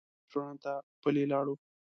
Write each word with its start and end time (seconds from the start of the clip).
نږدې 0.03 0.19
رسټورانټ 0.23 0.59
ته 0.63 0.73
پلي 1.01 1.23
لاړو. 1.31 1.55